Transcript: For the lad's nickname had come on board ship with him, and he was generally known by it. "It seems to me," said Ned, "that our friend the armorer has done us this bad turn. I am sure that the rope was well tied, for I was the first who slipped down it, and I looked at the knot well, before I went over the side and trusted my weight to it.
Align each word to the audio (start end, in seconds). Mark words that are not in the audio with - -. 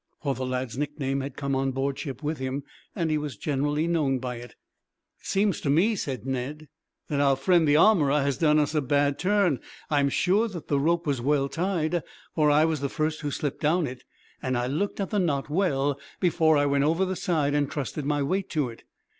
For 0.23 0.33
the 0.33 0.47
lad's 0.47 0.79
nickname 0.79 1.21
had 1.21 1.37
come 1.37 1.55
on 1.55 1.73
board 1.73 1.99
ship 1.99 2.23
with 2.23 2.39
him, 2.39 2.63
and 2.95 3.11
he 3.11 3.19
was 3.19 3.37
generally 3.37 3.85
known 3.85 4.17
by 4.17 4.37
it. 4.37 4.55
"It 5.19 5.27
seems 5.27 5.61
to 5.61 5.69
me," 5.69 5.95
said 5.95 6.25
Ned, 6.25 6.69
"that 7.07 7.19
our 7.19 7.35
friend 7.35 7.67
the 7.67 7.77
armorer 7.77 8.19
has 8.19 8.39
done 8.39 8.57
us 8.57 8.71
this 8.71 8.83
bad 8.83 9.19
turn. 9.19 9.59
I 9.91 9.99
am 9.99 10.09
sure 10.09 10.47
that 10.47 10.69
the 10.69 10.79
rope 10.79 11.05
was 11.05 11.21
well 11.21 11.47
tied, 11.47 12.01
for 12.33 12.49
I 12.49 12.65
was 12.65 12.79
the 12.79 12.89
first 12.89 13.21
who 13.21 13.29
slipped 13.29 13.61
down 13.61 13.85
it, 13.85 14.03
and 14.41 14.57
I 14.57 14.65
looked 14.65 14.99
at 14.99 15.11
the 15.11 15.19
knot 15.19 15.51
well, 15.51 15.99
before 16.19 16.57
I 16.57 16.65
went 16.65 16.83
over 16.83 17.05
the 17.05 17.15
side 17.15 17.53
and 17.53 17.69
trusted 17.69 18.03
my 18.03 18.23
weight 18.23 18.49
to 18.49 18.69
it. 18.69 18.83